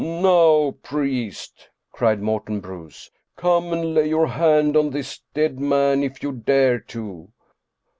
"Now, 0.01 0.71
priest," 0.81 1.69
cried 1.91 2.23
Morten 2.23 2.59
Bruus," 2.59 3.11
come 3.37 3.71
and 3.71 3.93
lay 3.93 4.09
your 4.09 4.25
hand 4.25 4.75
on 4.75 4.89
this 4.89 5.21
dead 5.35 5.59
man 5.59 6.01
if 6.01 6.23
you 6.23 6.31
dare 6.31 6.79
to 6.79 7.29